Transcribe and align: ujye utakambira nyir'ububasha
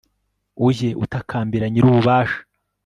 ujye 0.67 0.89
utakambira 1.03 1.65
nyir'ububasha 1.69 2.39